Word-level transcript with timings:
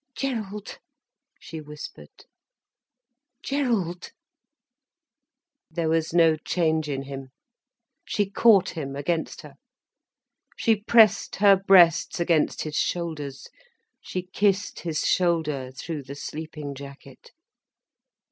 "Gerald," 0.15 0.79
she 1.39 1.61
whispered. 1.61 2.25
"Gerald." 3.43 4.09
There 5.69 5.89
was 5.89 6.11
no 6.11 6.37
change 6.37 6.89
in 6.89 7.03
him. 7.03 7.29
She 8.03 8.27
caught 8.27 8.69
him 8.69 8.95
against 8.95 9.41
her. 9.43 9.57
She 10.57 10.75
pressed 10.75 11.35
her 11.35 11.55
breasts 11.55 12.19
against 12.19 12.63
his 12.63 12.77
shoulders, 12.77 13.47
she 14.01 14.23
kissed 14.23 14.79
his 14.79 15.01
shoulder, 15.05 15.69
through 15.71 16.01
the 16.01 16.15
sleeping 16.15 16.73
jacket. 16.73 17.29